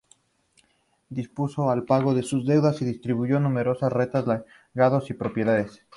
[1.09, 4.25] Dispuso el pago de sus deudas y distribuyó numerosas rentas,
[4.73, 5.85] legados y propiedades.